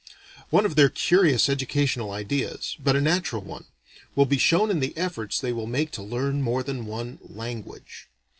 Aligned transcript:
One 0.49 0.65
of 0.65 0.75
their 0.75 0.89
curious 0.89 1.47
educational 1.47 2.09
ideas 2.09 2.75
but 2.79 2.95
a 2.95 3.01
natural 3.01 3.43
one 3.43 3.65
will 4.15 4.25
be 4.25 4.39
shown 4.39 4.71
in 4.71 4.79
the 4.79 4.97
efforts 4.97 5.39
they 5.39 5.53
will 5.53 5.67
make 5.67 5.91
to 5.91 6.01
learn 6.01 6.41
more 6.41 6.63
than 6.63 6.87
one 6.87 7.19
"language." 7.21 8.09